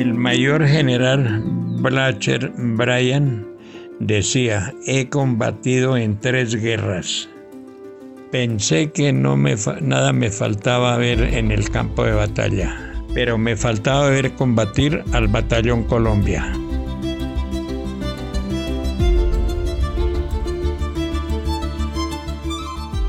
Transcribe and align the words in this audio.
El 0.00 0.14
mayor 0.14 0.66
general 0.66 1.42
Blacher 1.44 2.50
Bryan 2.56 3.46
decía, 3.98 4.72
he 4.86 5.10
combatido 5.10 5.94
en 5.98 6.18
tres 6.18 6.54
guerras. 6.54 7.28
Pensé 8.32 8.92
que 8.92 9.12
no 9.12 9.36
me 9.36 9.56
nada 9.82 10.14
me 10.14 10.30
faltaba 10.30 10.96
ver 10.96 11.20
en 11.20 11.50
el 11.50 11.68
campo 11.68 12.02
de 12.02 12.12
batalla, 12.12 12.94
pero 13.12 13.36
me 13.36 13.56
faltaba 13.56 14.08
ver 14.08 14.32
combatir 14.36 15.04
al 15.12 15.28
batallón 15.28 15.84
Colombia. 15.84 16.50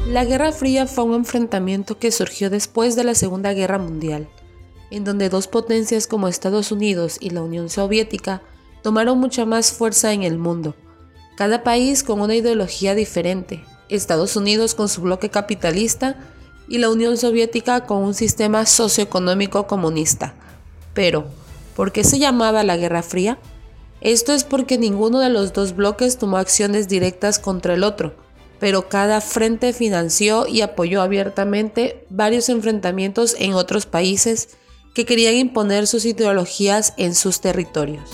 La 0.09 0.25
Guerra 0.25 0.51
Fría 0.51 0.87
fue 0.87 1.05
un 1.05 1.13
enfrentamiento 1.13 1.97
que 1.97 2.11
surgió 2.11 2.49
después 2.49 2.97
de 2.97 3.05
la 3.05 3.15
Segunda 3.15 3.53
Guerra 3.53 3.77
Mundial, 3.77 4.27
en 4.91 5.03
donde 5.03 5.29
dos 5.29 5.47
potencias 5.47 6.05
como 6.05 6.27
Estados 6.27 6.71
Unidos 6.71 7.17
y 7.19 7.31
la 7.31 7.41
Unión 7.41 7.69
Soviética 7.69 8.43
tomaron 8.83 9.19
mucha 9.19 9.45
más 9.45 9.71
fuerza 9.71 10.13
en 10.13 10.23
el 10.23 10.37
mundo, 10.37 10.75
cada 11.35 11.63
país 11.63 12.03
con 12.03 12.21
una 12.21 12.35
ideología 12.35 12.93
diferente, 12.93 13.63
Estados 13.89 14.35
Unidos 14.35 14.75
con 14.75 14.89
su 14.89 15.01
bloque 15.01 15.29
capitalista 15.29 16.17
y 16.67 16.77
la 16.77 16.89
Unión 16.89 17.17
Soviética 17.17 17.85
con 17.85 18.03
un 18.03 18.13
sistema 18.13 18.65
socioeconómico 18.65 19.65
comunista. 19.67 20.35
Pero, 20.93 21.25
¿por 21.75 21.91
qué 21.91 22.03
se 22.03 22.19
llamaba 22.19 22.63
la 22.63 22.77
Guerra 22.77 23.01
Fría? 23.01 23.39
Esto 24.01 24.33
es 24.33 24.43
porque 24.43 24.77
ninguno 24.77 25.19
de 25.19 25.29
los 25.29 25.53
dos 25.53 25.75
bloques 25.75 26.17
tomó 26.17 26.37
acciones 26.37 26.87
directas 26.87 27.39
contra 27.39 27.73
el 27.73 27.83
otro, 27.83 28.15
pero 28.59 28.89
cada 28.89 29.21
frente 29.21 29.73
financió 29.73 30.47
y 30.47 30.61
apoyó 30.61 31.01
abiertamente 31.01 32.05
varios 32.09 32.49
enfrentamientos 32.49 33.35
en 33.39 33.53
otros 33.53 33.85
países 33.85 34.49
que 34.93 35.05
querían 35.05 35.35
imponer 35.35 35.87
sus 35.87 36.05
ideologías 36.05 36.93
en 36.97 37.15
sus 37.15 37.41
territorios. 37.41 38.09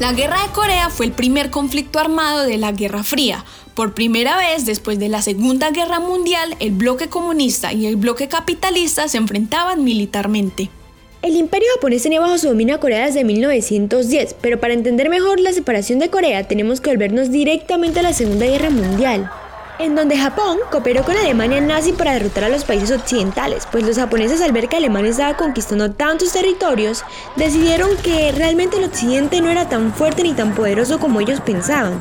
La 0.00 0.14
Guerra 0.14 0.40
de 0.40 0.52
Corea 0.52 0.88
fue 0.88 1.04
el 1.04 1.12
primer 1.12 1.50
conflicto 1.50 1.98
armado 1.98 2.46
de 2.46 2.56
la 2.56 2.72
Guerra 2.72 3.04
Fría, 3.04 3.44
por 3.74 3.92
primera 3.92 4.36
vez 4.38 4.64
después 4.64 4.98
de 4.98 5.10
la 5.10 5.20
Segunda 5.20 5.70
Guerra 5.70 6.00
Mundial, 6.00 6.56
el 6.58 6.72
bloque 6.72 7.08
comunista 7.08 7.74
y 7.74 7.84
el 7.84 7.96
bloque 7.96 8.26
capitalista 8.26 9.08
se 9.08 9.18
enfrentaban 9.18 9.84
militarmente. 9.84 10.70
El 11.22 11.36
imperio 11.36 11.68
japonés 11.74 12.02
tenía 12.02 12.18
bajo 12.18 12.38
su 12.38 12.48
dominio 12.48 12.76
a 12.76 12.80
Corea 12.80 13.04
desde 13.04 13.24
1910, 13.24 14.36
pero 14.40 14.58
para 14.58 14.72
entender 14.72 15.10
mejor 15.10 15.38
la 15.38 15.52
separación 15.52 15.98
de 15.98 16.08
Corea 16.08 16.48
tenemos 16.48 16.80
que 16.80 16.88
volvernos 16.88 17.30
directamente 17.30 18.00
a 18.00 18.02
la 18.02 18.14
Segunda 18.14 18.46
Guerra 18.46 18.70
Mundial, 18.70 19.30
en 19.78 19.94
donde 19.94 20.16
Japón 20.16 20.56
cooperó 20.70 21.04
con 21.04 21.18
Alemania 21.18 21.60
nazi 21.60 21.92
para 21.92 22.14
derrotar 22.14 22.44
a 22.44 22.48
los 22.48 22.64
países 22.64 22.90
occidentales, 22.90 23.68
pues 23.70 23.84
los 23.84 23.98
japoneses 23.98 24.40
al 24.40 24.52
ver 24.52 24.68
que 24.68 24.78
Alemania 24.78 25.10
estaba 25.10 25.36
conquistando 25.36 25.90
tantos 25.90 26.32
territorios, 26.32 27.04
decidieron 27.36 27.90
que 28.02 28.32
realmente 28.32 28.78
el 28.78 28.84
occidente 28.84 29.42
no 29.42 29.50
era 29.50 29.68
tan 29.68 29.92
fuerte 29.92 30.22
ni 30.22 30.32
tan 30.32 30.54
poderoso 30.54 30.98
como 31.00 31.20
ellos 31.20 31.42
pensaban. 31.42 32.00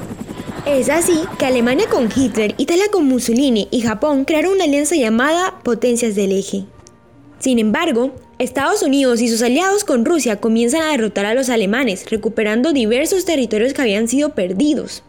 Es 0.66 0.88
así 0.88 1.24
que 1.38 1.46
Alemania 1.46 1.88
con 1.90 2.08
Hitler, 2.16 2.56
Italia 2.58 2.86
con 2.90 3.06
Mussolini 3.06 3.68
y 3.70 3.82
Japón 3.82 4.24
crearon 4.24 4.54
una 4.54 4.64
alianza 4.64 4.96
llamada 4.96 5.60
Potencias 5.62 6.16
del 6.16 6.32
Eje. 6.32 6.68
Sin 7.40 7.58
embargo, 7.58 8.12
Estados 8.38 8.84
Unidos 8.84 9.22
y 9.22 9.30
sus 9.30 9.42
aliados 9.42 9.84
con 9.84 10.06
Rusia 10.06 10.40
comienzan 10.40 10.82
a 10.82 10.92
derrotar 10.92 11.26
a 11.26 11.34
los 11.34 11.50
alemanes, 11.50 12.10
recuperando 12.10 12.74
diversos 12.74 13.26
territorios 13.26 13.74
que 13.74 13.82
habían 13.82 14.08
sido 14.08 14.36
perdidos. 14.36 15.04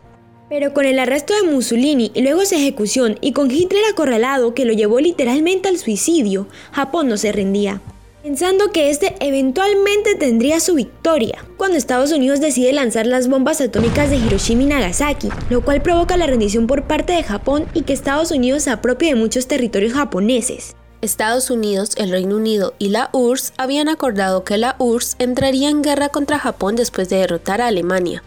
Pero 0.48 0.72
con 0.72 0.84
el 0.84 0.98
arresto 0.98 1.34
de 1.34 1.50
Mussolini 1.50 2.10
y 2.14 2.22
luego 2.22 2.44
su 2.44 2.54
ejecución 2.54 3.18
y 3.20 3.32
con 3.32 3.50
Hitler 3.50 3.82
acorralado 3.90 4.54
que 4.54 4.64
lo 4.64 4.72
llevó 4.72 5.00
literalmente 5.00 5.69
al 5.69 5.78
suicidio, 5.78 6.48
Japón 6.72 7.08
no 7.08 7.16
se 7.16 7.32
rendía 7.32 7.80
pensando 8.22 8.70
que 8.70 8.90
este 8.90 9.14
eventualmente 9.20 10.14
tendría 10.14 10.60
su 10.60 10.74
victoria, 10.74 11.44
cuando 11.56 11.78
Estados 11.78 12.12
Unidos 12.12 12.40
decide 12.40 12.72
lanzar 12.72 13.06
las 13.06 13.28
bombas 13.28 13.60
atómicas 13.60 14.10
de 14.10 14.16
Hiroshima 14.16 14.62
y 14.62 14.66
Nagasaki, 14.66 15.28
lo 15.48 15.64
cual 15.64 15.82
provoca 15.82 16.16
la 16.16 16.26
rendición 16.26 16.66
por 16.66 16.84
parte 16.84 17.14
de 17.14 17.22
Japón 17.22 17.66
y 17.72 17.82
que 17.82 17.92
Estados 17.92 18.30
Unidos 18.30 18.64
se 18.64 18.70
apropie 18.70 19.08
de 19.08 19.14
muchos 19.14 19.48
territorios 19.48 19.94
japoneses. 19.94 20.76
Estados 21.03 21.49
Unidos, 21.49 21.93
el 21.97 22.11
Reino 22.11 22.37
Unido 22.37 22.75
y 22.78 22.91
la 22.91 23.09
URSS 23.12 23.55
habían 23.56 23.88
acordado 23.88 24.44
que 24.44 24.59
la 24.59 24.77
URSS 24.78 25.16
entraría 25.19 25.71
en 25.71 25.81
guerra 25.81 26.11
contra 26.11 26.38
Japón 26.38 26.77
después 26.77 27.09
de 27.09 27.16
derrotar 27.16 27.62
a 27.62 27.69
Alemania. 27.69 28.22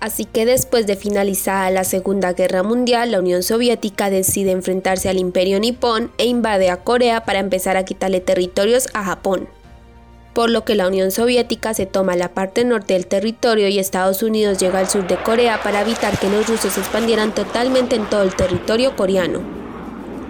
Así 0.00 0.26
que 0.26 0.44
después 0.44 0.86
de 0.86 0.96
finalizada 0.96 1.70
la 1.70 1.84
Segunda 1.84 2.34
Guerra 2.34 2.62
Mundial, 2.62 3.12
la 3.12 3.20
Unión 3.20 3.42
Soviética 3.42 4.10
decide 4.10 4.50
enfrentarse 4.50 5.08
al 5.08 5.18
Imperio 5.18 5.60
Nipón 5.60 6.10
e 6.18 6.26
invade 6.26 6.68
a 6.68 6.78
Corea 6.78 7.24
para 7.24 7.38
empezar 7.38 7.78
a 7.78 7.84
quitarle 7.84 8.20
territorios 8.20 8.88
a 8.92 9.02
Japón. 9.02 9.48
Por 10.34 10.50
lo 10.50 10.64
que 10.66 10.74
la 10.74 10.88
Unión 10.88 11.10
Soviética 11.10 11.72
se 11.72 11.86
toma 11.86 12.16
la 12.16 12.34
parte 12.34 12.64
norte 12.66 12.94
del 12.94 13.06
territorio 13.06 13.68
y 13.68 13.78
Estados 13.78 14.22
Unidos 14.22 14.58
llega 14.58 14.78
al 14.78 14.90
sur 14.90 15.06
de 15.06 15.16
Corea 15.16 15.62
para 15.62 15.80
evitar 15.80 16.18
que 16.18 16.28
los 16.28 16.46
rusos 16.46 16.76
expandieran 16.76 17.34
totalmente 17.34 17.96
en 17.96 18.08
todo 18.08 18.22
el 18.22 18.34
territorio 18.34 18.94
coreano. 18.94 19.59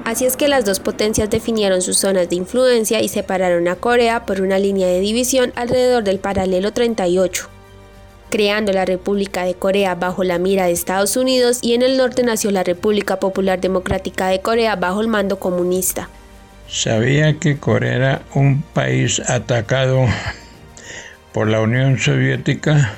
Así 0.05 0.25
es 0.25 0.37
que 0.37 0.49
las 0.49 0.65
dos 0.65 0.81
potencias 0.81 1.31
definieron 1.31 1.83
sus 1.83 1.99
zonas 1.99 2.28
de 2.28 2.37
influencia 2.37 3.00
y 3.00 3.09
separaron 3.09 3.69
a 3.69 3.77
Corea 3.77 4.27
por 4.27 4.41
una 4.41 4.59
línea 4.59 4.88
de 4.88 5.00
división 5.00 5.53
alrededor 5.56 6.05
del 6.05 6.19
paralelo 6.19 6.72
38 6.72 7.49
creando 8.31 8.72
la 8.72 8.84
República 8.84 9.44
de 9.44 9.55
Corea 9.55 9.94
bajo 9.97 10.25
la 10.25 10.39
mira 10.39 10.65
de 10.65 10.72
Estados 10.72 11.16
Unidos 11.16 11.59
y 11.62 11.75
en 11.75 11.83
el 11.83 11.99
norte 11.99 12.22
nació 12.22 12.50
la 12.50 12.62
República 12.62 13.19
Popular 13.19 13.60
Democrática 13.60 14.28
de 14.28 14.41
Corea 14.41 14.77
bajo 14.77 15.00
el 15.00 15.09
mando 15.09 15.39
comunista. 15.39 16.09
Sabía 16.69 17.39
que 17.39 17.59
Corea 17.59 17.94
era 17.94 18.22
un 18.34 18.62
país 18.62 19.21
atacado 19.28 20.06
por 21.33 21.49
la 21.49 21.60
Unión 21.60 21.99
Soviética, 21.99 22.93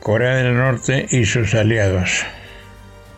Corea 0.00 0.36
del 0.36 0.56
Norte 0.56 1.06
y 1.10 1.24
sus 1.24 1.54
aliados. 1.54 2.24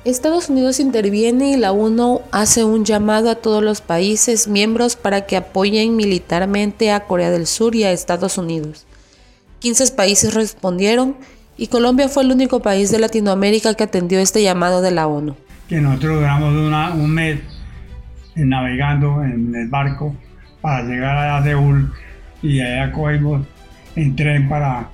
Estados 0.05 0.51
Unidos 0.51 0.81
interviene 0.81 1.53
y 1.53 1.57
la 1.57 1.73
ONU 1.73 2.21
hace 2.31 2.63
un 2.63 2.85
llamado 2.85 3.31
a 3.31 3.37
todos 3.37 3.63
los 3.63 3.81
países 3.81 4.49
miembros 4.49 4.97
para 4.97 5.25
que 5.25 5.35
apoyen 5.35 5.97
militarmente 5.97 6.93
a 6.93 7.05
Corea 7.07 7.31
del 7.31 7.47
Sur 7.47 7.75
y 7.75 7.85
a 7.85 7.93
Estados 7.93 8.37
Unidos. 8.37 8.87
15 9.61 9.93
países 9.93 10.35
respondieron 10.35 11.17
y 11.57 11.69
Colombia 11.69 12.11
fue 12.11 12.23
el 12.23 12.33
único 12.33 12.61
país 12.61 12.91
de 12.91 12.99
Latinoamérica 12.99 13.73
que 13.73 13.85
atendió 13.85 14.21
este 14.21 14.43
llamado 14.43 14.83
de 14.83 14.91
la 14.91 15.07
ONU. 15.07 15.37
Que 15.71 15.81
nosotros 15.81 16.17
duramos 16.17 16.53
un 16.95 17.11
mes 17.11 17.41
navegando 18.35 19.25
en 19.25 19.55
el 19.55 19.69
barco 19.69 20.15
para 20.61 20.83
llegar 20.83 21.17
a 21.17 21.43
Seúl 21.43 21.91
y 22.43 22.61
allá 22.61 22.93
cogimos 22.93 23.47
en 23.97 24.15
tren 24.17 24.51
para, 24.51 24.91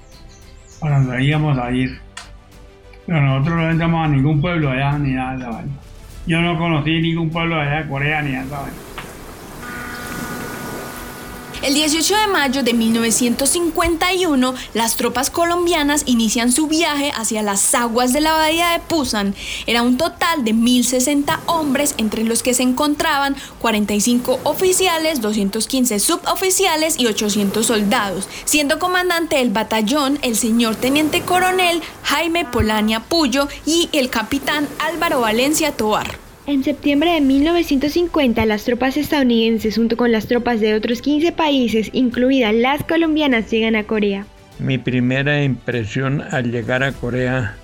para 0.79 1.01
donde 1.01 1.25
íbamos 1.25 1.59
a 1.59 1.73
ir. 1.73 1.99
Pero 3.11 3.23
nosotros 3.23 3.57
no 3.57 3.71
entramos 3.73 4.05
a 4.05 4.09
ningún 4.09 4.41
pueblo 4.41 4.71
allá 4.71 4.97
ni 4.97 5.15
nada 5.15 5.65
Yo 6.29 6.41
no 6.41 6.57
conocí 6.57 7.01
ningún 7.01 7.29
pueblo 7.29 7.61
allá 7.61 7.83
de 7.83 7.89
Corea 7.89 8.23
ni 8.23 8.31
nada 8.31 8.67
el 11.63 11.75
18 11.75 12.17
de 12.17 12.27
mayo 12.29 12.63
de 12.63 12.73
1951, 12.73 14.55
las 14.73 14.97
tropas 14.97 15.29
colombianas 15.29 16.05
inician 16.07 16.53
su 16.53 16.69
viaje 16.69 17.13
hacia 17.15 17.43
las 17.43 17.75
aguas 17.75 18.13
de 18.13 18.21
la 18.21 18.33
bahía 18.33 18.71
de 18.71 18.81
Pusan. 18.81 19.35
Era 19.67 19.83
un 19.83 19.99
total 19.99 20.45
de 20.45 20.55
1.060 20.55 21.41
hombres, 21.47 21.95
entre 21.99 22.25
los 22.25 22.43
que 22.43 22.55
se 22.55 22.63
encontraban 22.63 23.37
45 23.61 24.41
oficiales, 24.45 25.21
215 25.21 26.01
suboficiales 26.01 26.99
y 26.99 27.07
800 27.07 27.67
soldados, 27.67 28.29
siendo 28.45 28.79
comandante 28.79 29.37
del 29.37 29.51
batallón 29.51 30.19
el 30.23 30.37
señor 30.37 30.77
teniente 30.77 31.23
coronel 31.23 31.83
Jaime 32.05 32.47
Polania 32.47 33.01
Puyo 33.01 33.49
y 33.67 33.91
el 33.93 34.09
capitán 34.09 34.67
Álvaro 34.79 35.21
Valencia 35.21 35.73
Tobar. 35.73 36.30
En 36.51 36.65
septiembre 36.65 37.13
de 37.13 37.21
1950, 37.21 38.45
las 38.45 38.65
tropas 38.65 38.97
estadounidenses 38.97 39.77
junto 39.77 39.97
con 39.97 40.11
las 40.11 40.27
tropas 40.27 40.59
de 40.59 40.75
otros 40.75 41.01
15 41.01 41.31
países, 41.31 41.91
incluidas 41.93 42.53
las 42.53 42.83
colombianas, 42.83 43.49
llegan 43.53 43.77
a 43.77 43.85
Corea. 43.85 44.27
Mi 44.59 44.77
primera 44.77 45.45
impresión 45.45 46.21
al 46.21 46.51
llegar 46.51 46.83
a 46.83 46.91
Corea 46.91 47.55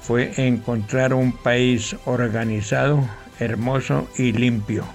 fue 0.00 0.32
encontrar 0.38 1.12
un 1.12 1.32
país 1.32 1.94
organizado, 2.06 3.06
hermoso 3.40 4.08
y 4.16 4.32
limpio. 4.32 4.86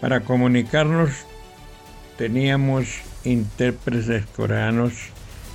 Para 0.00 0.20
comunicarnos 0.20 1.10
teníamos 2.16 3.02
intérpretes 3.24 4.24
coreanos 4.34 4.94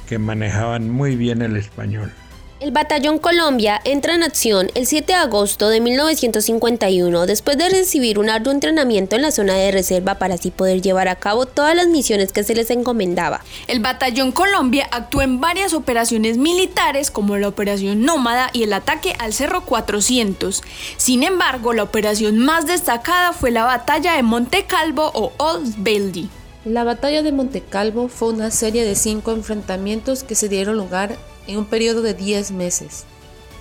que 0.07 0.19
manejaban 0.19 0.87
muy 0.87 1.15
bien 1.15 1.41
el 1.41 1.55
español. 1.55 2.11
El 2.59 2.71
Batallón 2.71 3.19
Colombia 3.19 3.79
entra 3.85 4.15
en 4.15 4.21
acción 4.21 4.69
el 4.75 4.85
7 4.85 5.13
de 5.13 5.17
agosto 5.17 5.69
de 5.69 5.79
1951 5.79 7.25
después 7.25 7.57
de 7.57 7.69
recibir 7.69 8.19
un 8.19 8.29
arduo 8.29 8.51
entrenamiento 8.51 9.15
en 9.15 9.21
la 9.21 9.31
zona 9.31 9.53
de 9.53 9.71
reserva 9.71 10.15
para 10.15 10.33
así 10.33 10.51
poder 10.51 10.81
llevar 10.81 11.07
a 11.07 11.15
cabo 11.15 11.45
todas 11.45 11.73
las 11.73 11.87
misiones 11.87 12.33
que 12.33 12.43
se 12.43 12.55
les 12.55 12.69
encomendaba. 12.69 13.45
El 13.67 13.79
Batallón 13.79 14.33
Colombia 14.33 14.89
actuó 14.91 15.21
en 15.21 15.39
varias 15.39 15.73
operaciones 15.73 16.37
militares 16.37 17.11
como 17.11 17.37
la 17.37 17.47
Operación 17.47 18.03
Nómada 18.03 18.49
y 18.51 18.63
el 18.63 18.73
ataque 18.73 19.15
al 19.19 19.31
Cerro 19.31 19.61
400. 19.61 20.61
Sin 20.97 21.23
embargo, 21.23 21.71
la 21.71 21.83
operación 21.83 22.39
más 22.39 22.67
destacada 22.67 23.31
fue 23.31 23.51
la 23.51 23.63
batalla 23.63 24.15
de 24.17 24.23
Monte 24.23 24.65
Calvo 24.65 25.11
o 25.13 25.31
Old 25.37 25.75
Bailey. 25.77 26.29
La 26.65 26.83
batalla 26.83 27.23
de 27.23 27.31
Monte 27.31 27.61
Calvo 27.61 28.09
fue 28.09 28.33
una 28.33 28.51
serie 28.51 28.83
de 28.83 28.95
cinco 28.95 29.31
enfrentamientos 29.31 30.23
que 30.23 30.35
se 30.35 30.49
dieron 30.49 30.75
lugar 30.75 31.15
en 31.49 31.57
un 31.57 31.65
periodo 31.65 32.03
de 32.03 32.13
10 32.13 32.51
meses, 32.51 33.05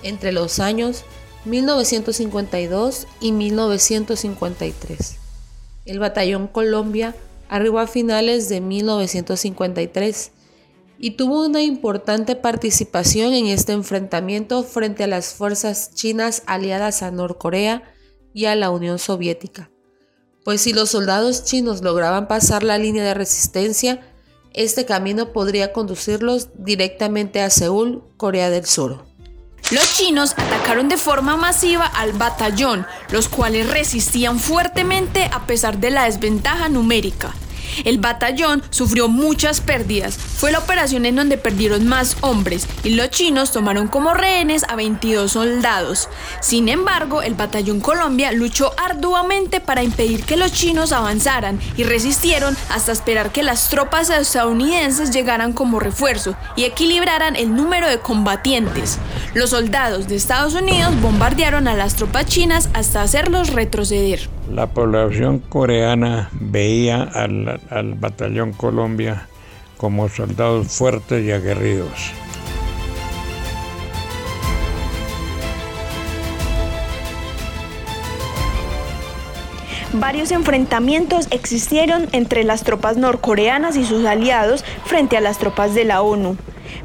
entre 0.03 0.31
los 0.31 0.59
años 0.59 1.05
1952 1.45 3.07
y 3.19 3.31
1953. 3.31 5.15
El 5.85 5.97
Batallón 5.97 6.47
Colombia 6.47 7.15
arribó 7.49 7.79
a 7.79 7.87
finales 7.87 8.47
de 8.47 8.61
1953 8.61 10.31
y 10.99 11.11
tuvo 11.11 11.43
una 11.43 11.63
importante 11.63 12.35
participación 12.35 13.33
en 13.33 13.47
este 13.47 13.71
enfrentamiento 13.71 14.61
frente 14.61 15.05
a 15.05 15.07
las 15.07 15.33
fuerzas 15.33 15.95
chinas 15.95 16.43
aliadas 16.45 17.01
a 17.01 17.09
Norcorea 17.09 17.91
y 18.35 18.45
a 18.45 18.55
la 18.55 18.69
Unión 18.69 18.99
Soviética. 18.99 19.71
Pues 20.45 20.61
si 20.61 20.73
los 20.73 20.91
soldados 20.91 21.43
chinos 21.43 21.81
lograban 21.81 22.27
pasar 22.27 22.61
la 22.61 22.77
línea 22.77 23.03
de 23.03 23.15
resistencia, 23.15 23.99
este 24.53 24.85
camino 24.85 25.31
podría 25.31 25.73
conducirlos 25.73 26.49
directamente 26.55 27.41
a 27.41 27.49
Seúl, 27.49 28.03
Corea 28.17 28.49
del 28.49 28.65
Sur. 28.65 29.03
Los 29.71 29.93
chinos 29.93 30.33
atacaron 30.35 30.89
de 30.89 30.97
forma 30.97 31.37
masiva 31.37 31.85
al 31.85 32.13
batallón, 32.13 32.87
los 33.11 33.29
cuales 33.29 33.69
resistían 33.69 34.39
fuertemente 34.39 35.29
a 35.31 35.45
pesar 35.45 35.77
de 35.77 35.91
la 35.91 36.05
desventaja 36.05 36.69
numérica. 36.69 37.35
El 37.85 37.97
batallón 37.97 38.63
sufrió 38.69 39.07
muchas 39.07 39.61
pérdidas. 39.61 40.17
Fue 40.17 40.51
la 40.51 40.59
operación 40.59 41.05
en 41.05 41.15
donde 41.15 41.37
perdieron 41.37 41.87
más 41.87 42.17
hombres 42.21 42.67
y 42.83 42.91
los 42.91 43.09
chinos 43.09 43.51
tomaron 43.51 43.87
como 43.87 44.13
rehenes 44.13 44.63
a 44.67 44.75
22 44.75 45.31
soldados. 45.31 46.09
Sin 46.41 46.69
embargo, 46.69 47.21
el 47.21 47.35
batallón 47.35 47.79
Colombia 47.79 48.31
luchó 48.31 48.73
arduamente 48.77 49.59
para 49.59 49.83
impedir 49.83 50.23
que 50.23 50.37
los 50.37 50.51
chinos 50.53 50.91
avanzaran 50.91 51.59
y 51.77 51.83
resistieron 51.83 52.55
hasta 52.69 52.91
esperar 52.91 53.31
que 53.31 53.43
las 53.43 53.69
tropas 53.69 54.09
estadounidenses 54.09 55.11
llegaran 55.11 55.53
como 55.53 55.79
refuerzo 55.79 56.35
y 56.55 56.63
equilibraran 56.63 57.35
el 57.35 57.55
número 57.55 57.87
de 57.87 57.99
combatientes. 57.99 58.97
Los 59.33 59.51
soldados 59.51 60.07
de 60.07 60.15
Estados 60.15 60.53
Unidos 60.53 60.99
bombardearon 61.01 61.67
a 61.67 61.75
las 61.75 61.95
tropas 61.95 62.25
chinas 62.25 62.69
hasta 62.73 63.01
hacerlos 63.01 63.49
retroceder. 63.53 64.38
La 64.51 64.67
población 64.67 65.39
coreana 65.39 66.29
veía 66.33 67.03
al, 67.03 67.61
al 67.69 67.93
batallón 67.93 68.51
Colombia 68.53 69.27
como 69.77 70.09
soldados 70.09 70.67
fuertes 70.67 71.23
y 71.23 71.31
aguerridos. 71.31 72.11
Varios 79.93 80.31
enfrentamientos 80.31 81.27
existieron 81.31 82.07
entre 82.11 82.43
las 82.43 82.63
tropas 82.63 82.97
norcoreanas 82.97 83.75
y 83.75 83.85
sus 83.85 84.05
aliados 84.05 84.63
frente 84.85 85.17
a 85.17 85.21
las 85.21 85.37
tropas 85.37 85.73
de 85.75 85.83
la 85.83 86.01
ONU 86.01 86.37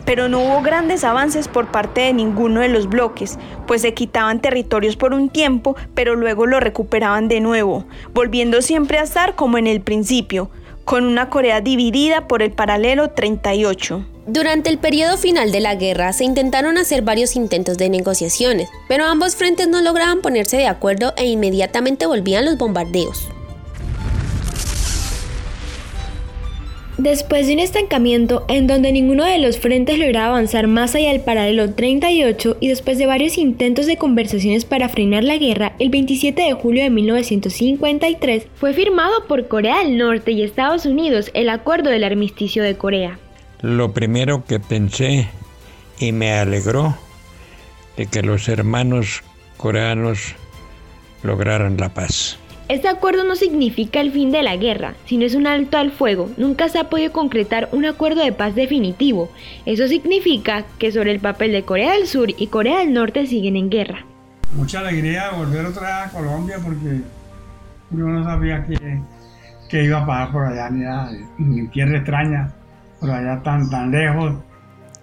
pero 0.04 0.28
no 0.28 0.40
hubo 0.40 0.62
grandes 0.62 1.04
avances 1.04 1.48
por 1.48 1.70
parte 1.70 2.02
de 2.02 2.12
ninguno 2.12 2.60
de 2.60 2.68
los 2.68 2.88
bloques, 2.88 3.38
pues 3.66 3.82
se 3.82 3.94
quitaban 3.94 4.40
territorios 4.40 4.96
por 4.96 5.12
un 5.12 5.28
tiempo, 5.28 5.76
pero 5.94 6.14
luego 6.14 6.46
lo 6.46 6.60
recuperaban 6.60 7.28
de 7.28 7.40
nuevo, 7.40 7.84
volviendo 8.12 8.62
siempre 8.62 8.98
a 8.98 9.02
estar 9.02 9.34
como 9.34 9.58
en 9.58 9.66
el 9.66 9.80
principio, 9.80 10.50
con 10.84 11.04
una 11.04 11.30
Corea 11.30 11.60
dividida 11.60 12.28
por 12.28 12.42
el 12.42 12.52
paralelo 12.52 13.10
38. 13.10 14.04
Durante 14.26 14.70
el 14.70 14.78
periodo 14.78 15.18
final 15.18 15.52
de 15.52 15.60
la 15.60 15.74
guerra 15.74 16.12
se 16.14 16.24
intentaron 16.24 16.78
hacer 16.78 17.02
varios 17.02 17.36
intentos 17.36 17.76
de 17.76 17.90
negociaciones, 17.90 18.70
pero 18.88 19.04
ambos 19.04 19.36
frentes 19.36 19.68
no 19.68 19.82
lograban 19.82 20.22
ponerse 20.22 20.56
de 20.56 20.66
acuerdo 20.66 21.12
e 21.16 21.26
inmediatamente 21.26 22.06
volvían 22.06 22.46
los 22.46 22.56
bombardeos. 22.56 23.28
Después 26.98 27.48
de 27.48 27.54
un 27.54 27.58
estancamiento 27.58 28.44
en 28.46 28.68
donde 28.68 28.92
ninguno 28.92 29.24
de 29.24 29.40
los 29.40 29.58
frentes 29.58 29.98
lograba 29.98 30.28
avanzar 30.28 30.68
más 30.68 30.94
allá 30.94 31.10
del 31.10 31.22
paralelo 31.22 31.74
38 31.74 32.58
y 32.60 32.68
después 32.68 32.98
de 32.98 33.06
varios 33.06 33.36
intentos 33.36 33.86
de 33.86 33.96
conversaciones 33.96 34.64
para 34.64 34.88
frenar 34.88 35.24
la 35.24 35.36
guerra, 35.36 35.72
el 35.80 35.90
27 35.90 36.40
de 36.40 36.52
julio 36.52 36.84
de 36.84 36.90
1953 36.90 38.46
fue 38.54 38.74
firmado 38.74 39.26
por 39.26 39.48
Corea 39.48 39.80
del 39.82 39.98
Norte 39.98 40.30
y 40.30 40.44
Estados 40.44 40.86
Unidos 40.86 41.32
el 41.34 41.48
Acuerdo 41.48 41.90
del 41.90 42.04
Armisticio 42.04 42.62
de 42.62 42.76
Corea. 42.76 43.18
Lo 43.60 43.92
primero 43.92 44.44
que 44.44 44.60
pensé 44.60 45.28
y 45.98 46.12
me 46.12 46.32
alegró 46.32 46.96
de 47.96 48.06
que 48.06 48.22
los 48.22 48.48
hermanos 48.48 49.24
coreanos 49.56 50.36
lograran 51.24 51.76
la 51.76 51.92
paz. 51.92 52.38
Este 52.66 52.88
acuerdo 52.88 53.24
no 53.24 53.36
significa 53.36 54.00
el 54.00 54.10
fin 54.10 54.32
de 54.32 54.42
la 54.42 54.56
guerra, 54.56 54.94
sino 55.04 55.26
es 55.26 55.34
un 55.34 55.46
alto 55.46 55.76
al 55.76 55.90
fuego. 55.90 56.30
Nunca 56.38 56.70
se 56.70 56.78
ha 56.78 56.88
podido 56.88 57.12
concretar 57.12 57.68
un 57.72 57.84
acuerdo 57.84 58.24
de 58.24 58.32
paz 58.32 58.54
definitivo. 58.54 59.30
Eso 59.66 59.86
significa 59.86 60.64
que 60.78 60.90
sobre 60.90 61.12
el 61.12 61.20
papel 61.20 61.52
de 61.52 61.64
Corea 61.64 61.92
del 61.92 62.06
Sur 62.06 62.30
y 62.34 62.46
Corea 62.46 62.78
del 62.78 62.94
Norte 62.94 63.26
siguen 63.26 63.56
en 63.56 63.68
guerra. 63.68 64.06
Mucha 64.56 64.80
alegría 64.80 65.32
volver 65.32 65.66
otra 65.66 65.82
vez 65.82 66.06
a 66.06 66.10
Colombia 66.16 66.56
porque 66.64 67.02
yo 67.90 68.06
no 68.06 68.24
sabía 68.24 68.64
que, 68.64 69.84
iba 69.84 69.98
a 69.98 70.06
pasar 70.06 70.32
por 70.32 70.46
allá, 70.46 70.70
ni 70.70 70.84
nada, 70.84 71.10
en 71.38 71.70
tierra 71.70 71.98
extraña, 71.98 72.50
por 72.98 73.10
allá 73.10 73.42
tan, 73.42 73.68
tan 73.68 73.90
lejos. 73.90 74.36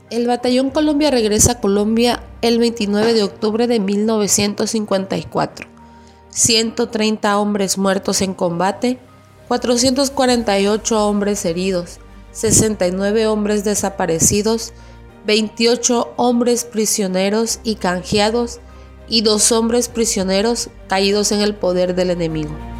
El 0.09 0.25
Batallón 0.25 0.71
Colombia 0.71 1.11
regresa 1.11 1.51
a 1.53 1.59
Colombia 1.59 2.21
el 2.41 2.57
29 2.57 3.13
de 3.13 3.21
octubre 3.21 3.67
de 3.67 3.79
1954 3.79 5.70
130 6.31 7.37
hombres 7.37 7.77
muertos 7.77 8.21
en 8.21 8.33
combate, 8.33 8.99
448 9.47 11.07
hombres 11.07 11.45
heridos, 11.45 11.99
69 12.31 13.27
hombres 13.27 13.63
desaparecidos, 13.63 14.73
28 15.25 16.13
hombres 16.15 16.63
prisioneros 16.63 17.59
y 17.63 17.75
canjeados 17.75 18.59
y 19.07 19.21
dos 19.21 19.51
hombres 19.51 19.89
prisioneros 19.89 20.69
caídos 20.87 21.31
en 21.31 21.41
el 21.41 21.53
poder 21.53 21.95
del 21.95 22.11
enemigo. 22.11 22.70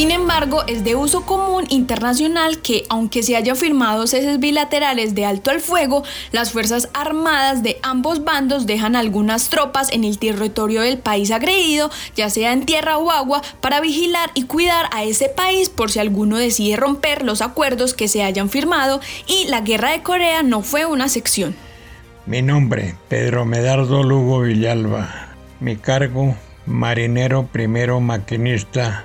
Sin 0.00 0.12
embargo, 0.12 0.64
es 0.66 0.82
de 0.82 0.96
uso 0.96 1.26
común 1.26 1.66
internacional 1.68 2.62
que, 2.62 2.84
aunque 2.88 3.22
se 3.22 3.36
hayan 3.36 3.54
firmado 3.54 4.06
ceses 4.06 4.40
bilaterales 4.40 5.14
de 5.14 5.26
alto 5.26 5.50
al 5.50 5.60
fuego, 5.60 6.04
las 6.32 6.52
Fuerzas 6.52 6.88
Armadas 6.94 7.62
de 7.62 7.78
ambos 7.82 8.24
bandos 8.24 8.64
dejan 8.64 8.96
algunas 8.96 9.50
tropas 9.50 9.92
en 9.92 10.04
el 10.04 10.18
territorio 10.18 10.80
del 10.80 10.96
país 10.96 11.30
agredido, 11.30 11.90
ya 12.16 12.30
sea 12.30 12.54
en 12.54 12.64
tierra 12.64 12.96
o 12.96 13.10
agua, 13.10 13.42
para 13.60 13.82
vigilar 13.82 14.30
y 14.32 14.44
cuidar 14.44 14.86
a 14.90 15.04
ese 15.04 15.28
país 15.28 15.68
por 15.68 15.90
si 15.90 15.98
alguno 15.98 16.38
decide 16.38 16.76
romper 16.76 17.22
los 17.22 17.42
acuerdos 17.42 17.92
que 17.92 18.08
se 18.08 18.22
hayan 18.22 18.48
firmado 18.48 19.02
y 19.26 19.48
la 19.48 19.60
guerra 19.60 19.90
de 19.90 20.02
Corea 20.02 20.42
no 20.42 20.62
fue 20.62 20.86
una 20.86 21.10
sección. 21.10 21.54
Mi 22.24 22.40
nombre, 22.40 22.94
Pedro 23.10 23.44
Medardo 23.44 24.02
Lugo 24.02 24.40
Villalba. 24.40 25.34
Mi 25.60 25.76
cargo, 25.76 26.34
marinero 26.64 27.48
primero 27.52 28.00
maquinista 28.00 29.04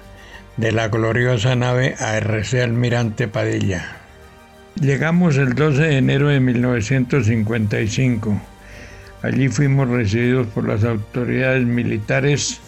de 0.58 0.72
la 0.72 0.88
gloriosa 0.88 1.56
nave 1.56 1.96
ARC 2.00 2.54
Almirante 2.56 3.28
Padilla. 3.28 3.98
Llegamos 4.80 5.38
el 5.38 5.56
12 5.56 5.82
de 5.82 5.98
enero 5.98 6.30
de 6.30 6.40
1955. 6.40 8.42
Allí 9.22 9.50
fuimos 9.50 9.90
recibidos 9.90 10.48
por 10.48 10.68
las 10.68 10.84
autoridades 10.84 11.66
militares 11.66 12.60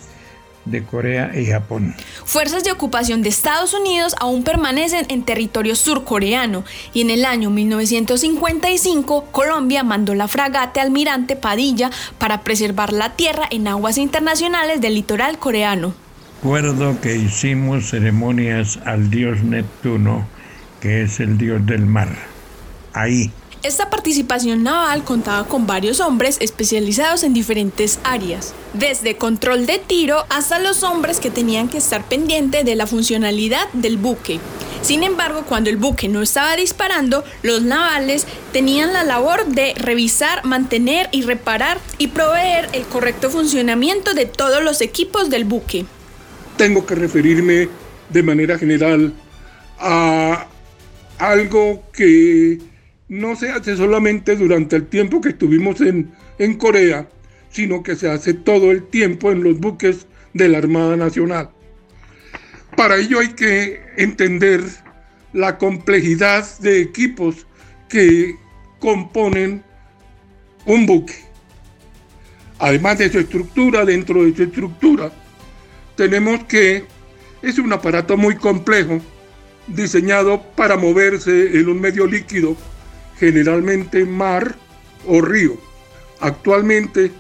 de 0.66 0.84
Corea 0.84 1.32
y 1.34 1.46
Japón. 1.46 1.96
Fuerzas 2.26 2.64
de 2.64 2.72
ocupación 2.72 3.22
de 3.22 3.30
Estados 3.30 3.74
Unidos 3.74 4.16
aún 4.20 4.44
permanecen 4.44 5.06
en 5.10 5.24
territorio 5.24 5.76
surcoreano 5.76 6.66
y 6.94 7.02
en 7.02 7.10
el 7.10 7.26
año 7.26 7.50
1955 7.50 9.26
Colombia 9.32 9.84
mandó 9.84 10.14
la 10.14 10.28
fragata 10.28 10.82
Almirante 10.82 11.36
Padilla 11.36 11.90
para 12.18 12.42
preservar 12.42 12.92
la 12.92 13.16
tierra 13.16 13.48
en 13.50 13.68
aguas 13.68 13.98
internacionales 13.98 14.82
del 14.82 14.96
litoral 14.96 15.40
coreano. 15.40 16.07
Recuerdo 16.40 17.02
que 17.02 17.16
hicimos 17.16 17.90
ceremonias 17.90 18.78
al 18.86 19.10
dios 19.10 19.42
Neptuno, 19.42 20.28
que 20.80 21.02
es 21.02 21.20
el 21.20 21.36
dios 21.40 21.66
del 21.66 21.88
mar. 21.88 22.10
Ahí. 22.94 23.32
Esta 23.64 23.90
participación 23.90 24.62
naval 24.62 25.04
contaba 25.04 25.48
con 25.48 25.66
varios 25.66 26.00
hombres 26.00 26.38
especializados 26.40 27.24
en 27.24 27.34
diferentes 27.34 28.00
áreas, 28.04 28.54
desde 28.74 29.18
control 29.18 29.66
de 29.66 29.80
tiro 29.80 30.26
hasta 30.30 30.60
los 30.60 30.84
hombres 30.84 31.20
que 31.20 31.32
tenían 31.32 31.70
que 31.70 31.80
estar 31.80 32.04
pendientes 32.04 32.64
de 32.64 32.76
la 32.76 32.86
funcionalidad 32.86 33.68
del 33.74 33.98
buque. 33.98 34.40
Sin 34.84 35.02
embargo, 35.02 35.44
cuando 35.50 35.72
el 35.72 35.78
buque 35.78 36.08
no 36.08 36.22
estaba 36.22 36.56
disparando, 36.56 37.24
los 37.42 37.64
navales 37.64 38.28
tenían 38.54 38.94
la 38.94 39.04
labor 39.04 39.48
de 39.48 39.74
revisar, 39.76 40.46
mantener 40.46 41.10
y 41.12 41.24
reparar 41.24 41.80
y 41.98 42.10
proveer 42.10 42.70
el 42.74 42.86
correcto 42.86 43.32
funcionamiento 43.32 44.14
de 44.14 44.28
todos 44.28 44.64
los 44.64 44.82
equipos 44.82 45.32
del 45.32 45.44
buque. 45.44 45.88
Tengo 46.58 46.86
que 46.86 46.96
referirme 46.96 47.70
de 48.10 48.24
manera 48.24 48.58
general 48.58 49.14
a 49.80 50.48
algo 51.20 51.84
que 51.94 52.58
no 53.10 53.36
se 53.36 53.50
hace 53.50 53.78
solamente 53.78 54.36
durante 54.36 54.76
el 54.76 54.88
tiempo 54.88 55.22
que 55.22 55.30
estuvimos 55.30 55.82
en, 55.82 56.12
en 56.40 56.56
Corea, 56.56 57.08
sino 57.50 57.84
que 57.84 57.96
se 57.96 58.10
hace 58.10 58.34
todo 58.34 58.72
el 58.72 58.84
tiempo 58.84 59.32
en 59.32 59.44
los 59.44 59.60
buques 59.60 60.08
de 60.34 60.50
la 60.50 60.58
Armada 60.58 60.98
Nacional. 60.98 61.52
Para 62.76 62.98
ello 62.98 63.20
hay 63.20 63.30
que 63.30 63.82
entender 63.98 64.62
la 65.34 65.58
complejidad 65.58 66.46
de 66.60 66.82
equipos 66.82 67.48
que 67.88 68.36
componen 68.80 69.64
un 70.66 70.86
buque. 70.86 71.16
Además 72.60 72.98
de 72.98 73.12
su 73.12 73.20
estructura, 73.20 73.86
dentro 73.86 74.24
de 74.24 74.36
su 74.36 74.44
estructura, 74.44 75.12
tenemos 75.98 76.46
que 76.46 76.86
es 77.42 77.60
un 77.60 77.74
aparato 77.74 78.16
muy 78.16 78.38
complejo, 78.38 79.02
diseñado 79.68 80.42
para 80.56 80.78
moverse 80.78 81.60
en 81.60 81.68
un 81.68 81.82
medio 81.82 82.08
líquido 82.08 82.56
generalmente 83.20 84.06
mar 84.06 84.56
o 85.06 85.20
río. 85.20 85.58
Actualmente, 86.22 87.12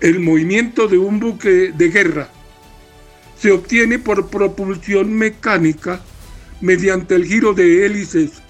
el 0.00 0.18
movimiento 0.18 0.88
de 0.88 0.98
un 0.98 1.20
buque 1.20 1.72
de 1.72 1.88
guerra 1.90 2.28
se 3.38 3.52
obtiene 3.52 3.98
por 3.98 4.28
propulsión 4.28 5.12
mecánica 5.12 6.00
mediante 6.60 7.14
el 7.14 7.24
giro 7.24 7.52
de 7.54 7.86
hélices 7.86 8.42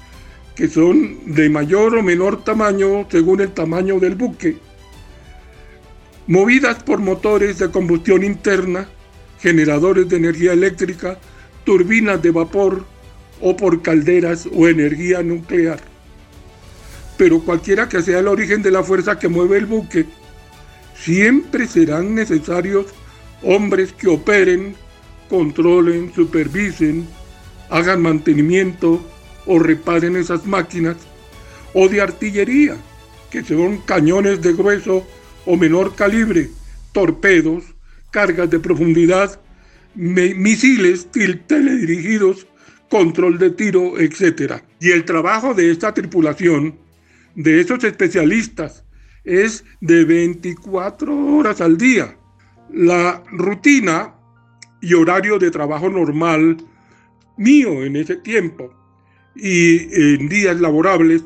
que 0.54 0.68
son 0.68 1.34
de 1.34 1.48
mayor 1.48 1.96
o 1.96 2.02
menor 2.02 2.44
tamaño 2.44 3.06
según 3.10 3.40
el 3.40 3.52
tamaño 3.52 3.98
del 3.98 4.14
buque, 4.14 4.56
movidas 6.26 6.82
por 6.82 6.98
motores 6.98 7.58
de 7.58 7.70
combustión 7.70 8.22
interna, 8.22 8.88
generadores 9.40 10.08
de 10.08 10.16
energía 10.16 10.52
eléctrica, 10.52 11.18
turbinas 11.64 12.20
de 12.22 12.30
vapor 12.30 12.84
o 13.40 13.56
por 13.56 13.82
calderas 13.82 14.48
o 14.52 14.68
energía 14.68 15.22
nuclear. 15.22 15.80
Pero 17.16 17.40
cualquiera 17.40 17.88
que 17.88 18.02
sea 18.02 18.18
el 18.18 18.28
origen 18.28 18.62
de 18.62 18.70
la 18.70 18.82
fuerza 18.82 19.18
que 19.18 19.28
mueve 19.28 19.58
el 19.58 19.66
buque, 19.66 20.06
siempre 20.94 21.66
serán 21.66 22.14
necesarios 22.14 22.86
hombres 23.42 23.92
que 23.92 24.08
operen, 24.08 24.74
controlen, 25.28 26.12
supervisen, 26.14 27.06
hagan 27.70 28.02
mantenimiento 28.02 29.00
o 29.46 29.58
reparen 29.58 30.16
esas 30.16 30.46
máquinas, 30.46 30.96
o 31.72 31.88
de 31.88 32.00
artillería, 32.00 32.76
que 33.30 33.44
son 33.44 33.78
cañones 33.78 34.42
de 34.42 34.52
grueso 34.52 35.06
o 35.46 35.56
menor 35.56 35.94
calibre, 35.94 36.50
torpedos, 36.92 37.64
cargas 38.10 38.50
de 38.50 38.58
profundidad, 38.58 39.40
misiles 39.94 41.08
teledirigidos, 41.46 42.46
control 42.88 43.38
de 43.38 43.50
tiro, 43.50 43.98
etc. 43.98 44.62
Y 44.80 44.90
el 44.90 45.04
trabajo 45.04 45.54
de 45.54 45.70
esta 45.70 45.94
tripulación 45.94 46.76
de 47.34 47.60
esos 47.60 47.82
especialistas 47.84 48.84
es 49.24 49.64
de 49.80 50.04
24 50.04 51.36
horas 51.36 51.60
al 51.60 51.76
día. 51.76 52.16
La 52.72 53.22
rutina 53.30 54.14
y 54.80 54.94
horario 54.94 55.38
de 55.38 55.50
trabajo 55.50 55.88
normal 55.88 56.56
mío 57.36 57.84
en 57.84 57.96
ese 57.96 58.16
tiempo 58.16 58.72
y 59.34 59.78
en 59.94 60.28
días 60.28 60.60
laborables 60.60 61.22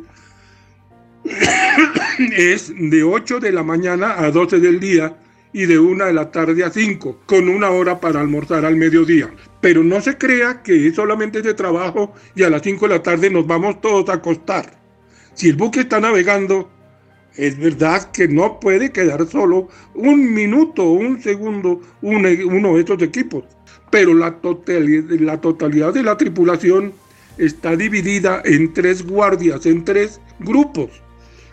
es 2.37 2.73
de 2.77 3.03
8 3.03 3.41
de 3.41 3.53
la 3.53 3.63
mañana 3.63 4.19
a 4.19 4.31
12 4.31 4.61
del 4.61 4.81
día 4.81 5.17
y 5.55 5.67
de 5.67 5.79
1 5.79 6.07
de 6.07 6.13
la 6.13 6.33
tarde 6.33 6.65
a 6.65 6.71
5, 6.71 7.21
con 7.27 7.49
una 7.49 7.71
hora 7.71 8.01
para 8.01 8.21
almorzar 8.21 8.65
al 8.65 8.75
mediodía. 8.77 9.33
Pero 9.61 9.85
no 9.85 10.01
se 10.01 10.19
crea 10.19 10.63
que 10.63 10.89
es 10.89 10.97
solamente 10.97 11.43
de 11.43 11.55
trabajo 11.55 12.13
y 12.35 12.43
a 12.43 12.51
las 12.51 12.61
5 12.63 12.89
de 12.89 12.95
la 12.97 13.03
tarde 13.03 13.31
nos 13.31 13.47
vamos 13.47 13.81
todos 13.81 14.09
a 14.09 14.15
acostar. 14.15 14.77
Si 15.35 15.49
el 15.49 15.57
buque 15.57 15.81
está 15.81 16.01
navegando, 16.01 16.69
es 17.37 17.57
verdad 17.57 18.11
que 18.11 18.27
no 18.27 18.59
puede 18.59 18.91
quedar 18.91 19.29
solo 19.29 19.69
un 19.95 20.35
minuto 20.35 20.85
un 20.85 21.23
segundo 21.23 21.81
uno 22.03 22.75
de 22.75 22.81
estos 22.81 23.01
equipos, 23.01 23.45
pero 23.91 24.13
la 24.13 24.33
totalidad, 24.41 25.05
la 25.21 25.41
totalidad 25.41 25.95
de 25.95 26.03
la 26.03 26.17
tripulación 26.17 26.93
está 27.39 27.77
dividida 27.77 28.43
en 28.45 28.73
tres 28.73 29.07
guardias, 29.07 29.67
en 29.67 29.85
tres 29.85 30.21
grupos 30.41 30.91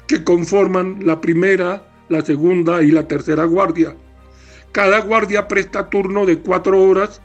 que 0.08 0.24
conforman 0.24 1.06
la 1.06 1.22
primera, 1.22 1.91
la 2.12 2.24
segunda 2.24 2.84
y 2.84 2.92
la 2.92 3.08
tercera 3.08 3.46
guardia. 3.46 3.96
Cada 4.72 5.00
guardia 5.00 5.48
presta 5.48 5.90
turno 5.90 6.26
de 6.26 6.40
cuatro 6.40 6.82
horas 6.82 7.22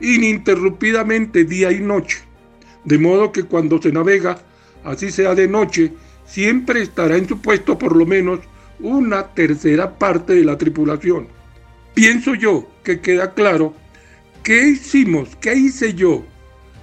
ininterrumpidamente 0.00 1.44
día 1.44 1.72
y 1.72 1.80
noche, 1.80 2.18
de 2.84 2.98
modo 2.98 3.32
que 3.32 3.44
cuando 3.44 3.82
se 3.82 3.90
navega 3.90 4.38
así 4.84 5.10
sea 5.10 5.34
de 5.34 5.48
noche, 5.48 5.92
siempre 6.26 6.82
estará 6.82 7.16
en 7.16 7.26
su 7.26 7.40
puesto 7.40 7.78
por 7.78 7.96
lo 7.96 8.06
menos 8.06 8.40
una 8.80 9.28
tercera 9.28 9.98
parte 9.98 10.34
de 10.34 10.44
la 10.44 10.56
tripulación. 10.56 11.26
Pienso 11.94 12.34
yo 12.34 12.68
que 12.84 13.00
queda 13.00 13.34
claro 13.34 13.74
qué 14.44 14.68
hicimos, 14.68 15.36
qué 15.40 15.54
hice 15.54 15.94
yo 15.94 16.22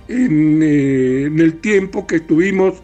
en, 0.08 0.62
eh, 0.62 1.24
en 1.26 1.40
el 1.40 1.60
tiempo 1.62 2.06
que 2.06 2.18
estuvimos 2.18 2.82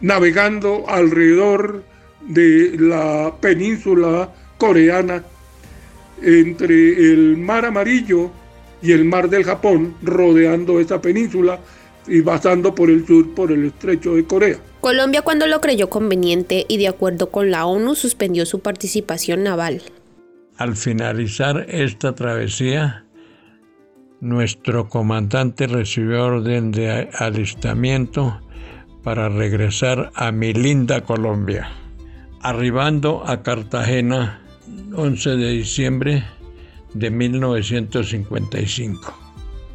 navegando 0.00 0.84
alrededor 0.88 1.84
de 2.20 2.76
la 2.78 3.34
península 3.40 4.32
coreana 4.58 5.22
entre 6.22 7.12
el 7.12 7.36
mar 7.36 7.64
amarillo 7.64 8.30
y 8.82 8.92
el 8.92 9.04
mar 9.04 9.28
del 9.28 9.44
Japón, 9.44 9.94
rodeando 10.02 10.80
esa 10.80 11.00
península 11.00 11.60
y 12.06 12.22
pasando 12.22 12.74
por 12.74 12.90
el 12.90 13.06
sur 13.06 13.34
por 13.34 13.52
el 13.52 13.66
estrecho 13.66 14.14
de 14.14 14.24
Corea. 14.24 14.56
Colombia 14.80 15.22
cuando 15.22 15.46
lo 15.46 15.60
creyó 15.60 15.90
conveniente 15.90 16.64
y 16.68 16.78
de 16.78 16.88
acuerdo 16.88 17.30
con 17.30 17.50
la 17.50 17.66
ONU 17.66 17.94
suspendió 17.94 18.46
su 18.46 18.60
participación 18.60 19.42
naval. 19.42 19.82
Al 20.56 20.76
finalizar 20.76 21.66
esta 21.68 22.14
travesía, 22.14 23.04
nuestro 24.20 24.88
comandante 24.88 25.66
recibió 25.66 26.24
orden 26.24 26.72
de 26.72 27.08
alistamiento 27.12 28.40
para 29.02 29.28
regresar 29.28 30.10
a 30.14 30.32
mi 30.32 30.52
linda 30.52 31.02
Colombia. 31.02 31.70
Arribando 32.40 33.24
a 33.26 33.42
Cartagena 33.42 34.40
11 34.94 35.30
de 35.30 35.50
diciembre 35.50 36.22
de 36.94 37.10
1955. 37.10 39.12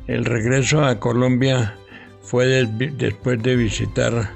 El 0.07 0.23
regreso 0.23 0.85
a 0.85 0.97
Colombia 0.99 1.75
fue 2.21 2.45
después 2.45 3.43
de 3.43 3.57
visitar 3.57 4.31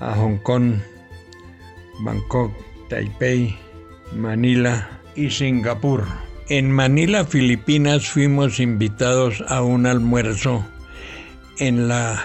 a 0.00 0.14
Hong 0.14 0.36
Kong, 0.38 0.74
Bangkok, 2.00 2.52
Taipei, 2.90 3.56
Manila 4.14 5.00
y 5.16 5.30
Singapur. 5.30 6.04
En 6.50 6.70
Manila, 6.70 7.24
Filipinas, 7.24 8.06
fuimos 8.06 8.60
invitados 8.60 9.42
a 9.48 9.62
un 9.62 9.86
almuerzo 9.86 10.62
en 11.58 11.88
la 11.88 12.22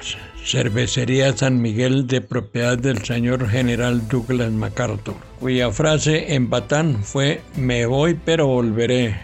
cervecería 0.49 1.35
San 1.37 1.61
Miguel 1.61 2.07
de 2.07 2.21
propiedad 2.21 2.77
del 2.77 3.03
señor 3.03 3.47
general 3.49 4.07
Douglas 4.07 4.51
MacArthur, 4.51 5.15
cuya 5.39 5.71
frase 5.71 6.33
en 6.33 6.49
Batán 6.49 7.03
fue 7.03 7.41
me 7.55 7.85
voy 7.85 8.15
pero 8.25 8.47
volveré. 8.47 9.15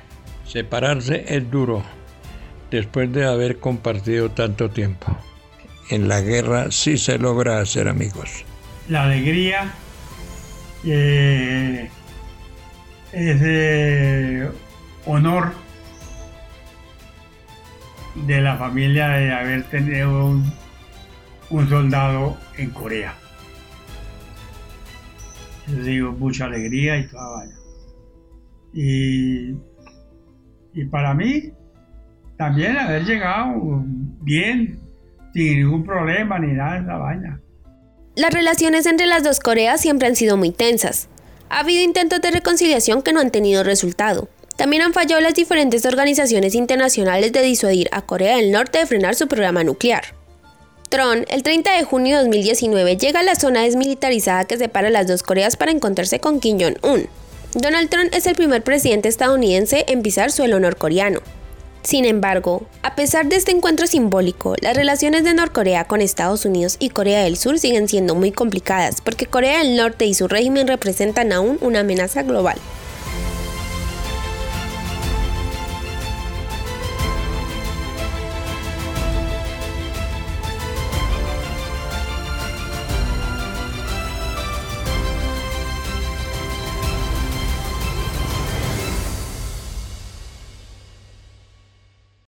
Separarse 0.46 1.26
es 1.28 1.50
duro 1.50 1.84
después 2.70 3.12
de 3.12 3.26
haber 3.26 3.60
compartido 3.60 4.30
tanto 4.30 4.70
tiempo 4.70 5.18
en 5.90 6.08
la 6.08 6.22
guerra 6.22 6.72
sí 6.72 6.98
se 6.98 7.18
logra 7.18 7.60
hacer 7.60 7.88
amigos. 7.88 8.44
La 8.90 9.04
alegría 9.04 9.72
eh, 10.84 11.90
es 13.12 13.42
de 13.42 14.50
honor 15.06 15.54
de 18.16 18.42
la 18.42 18.58
familia 18.58 19.10
de 19.10 19.32
haber 19.32 19.64
tenido 19.66 20.26
un, 20.28 20.54
soldado 21.50 22.38
en 22.58 22.70
Corea. 22.72 23.16
Yo 25.68 25.84
digo 25.84 26.12
mucha 26.12 26.46
alegría 26.46 26.98
y 26.98 27.08
toda 27.08 27.30
vaya. 27.30 27.56
Y, 28.74 29.52
y 30.74 30.86
para 30.92 31.14
mí, 31.14 31.54
también 32.38 32.78
haber 32.78 33.06
llegado 33.06 33.84
bien 34.22 34.80
sin 35.34 35.60
ningún 35.60 35.84
problema 35.84 36.40
ni 36.40 36.54
nada 36.54 36.80
de 36.80 36.88
la 36.88 36.98
vaina. 36.98 37.42
Las 38.16 38.34
relaciones 38.34 38.86
entre 38.86 39.08
las 39.08 39.24
dos 39.24 39.40
Coreas 39.40 39.82
siempre 39.82 40.08
han 40.08 40.16
sido 40.16 40.38
muy 40.38 40.52
tensas. 40.52 41.10
Ha 41.50 41.60
habido 41.60 41.84
intentos 41.84 42.22
de 42.22 42.32
reconciliación 42.32 43.02
que 43.02 43.14
no 43.14 43.20
han 43.20 43.32
tenido 43.32 43.64
resultado. 43.64 44.30
También 44.56 44.84
han 44.84 44.94
fallado 44.94 45.22
las 45.22 45.36
diferentes 45.36 45.86
organizaciones 45.86 46.56
internacionales 46.56 47.34
de 47.34 47.42
disuadir 47.42 47.90
a 47.92 48.02
Corea 48.02 48.38
del 48.38 48.52
Norte 48.52 48.80
de 48.80 48.86
frenar 48.86 49.16
su 49.16 49.28
programa 49.28 49.64
nuclear. 49.64 50.04
Tron, 50.90 51.26
el 51.30 51.42
30 51.42 51.78
de 51.78 51.84
junio 51.84 52.18
de 52.18 52.24
2019, 52.24 52.98
llega 52.98 53.22
a 53.22 53.24
la 53.24 53.36
zona 53.36 53.64
desmilitarizada 53.64 54.46
que 54.46 54.58
separa 54.58 54.90
las 54.90 55.08
dos 55.08 55.24
Coreas 55.24 55.58
para 55.58 55.72
encontrarse 55.72 56.20
con 56.20 56.40
Kim 56.40 56.60
Jong-un. 56.60 57.08
Donald 57.56 57.90
Trump 57.90 58.14
es 58.14 58.28
el 58.28 58.36
primer 58.36 58.64
presidente 58.64 59.10
estadounidense 59.10 59.86
en 59.88 60.04
pisar 60.04 60.32
suelo 60.32 60.60
norcoreano. 60.60 61.22
Sin 61.82 62.06
embargo, 62.06 62.66
a 62.82 62.96
pesar 62.96 63.28
de 63.28 63.36
este 63.36 63.52
encuentro 63.52 63.88
simbólico, 63.88 64.56
las 64.62 64.76
relaciones 64.76 65.24
de 65.24 65.34
Norcorea 65.34 65.86
con 65.86 66.02
Estados 66.02 66.46
Unidos 66.46 66.78
y 66.80 66.90
Corea 66.90 67.24
del 67.24 67.38
Sur 67.38 67.60
siguen 67.60 67.88
siendo 67.88 68.16
muy 68.16 68.32
complicadas 68.32 69.02
porque 69.02 69.28
Corea 69.28 69.60
del 69.60 69.76
Norte 69.76 70.06
y 70.06 70.14
su 70.14 70.28
régimen 70.28 70.68
representan 70.68 71.32
aún 71.32 71.58
una 71.62 71.82
amenaza 71.82 72.24
global. 72.24 72.58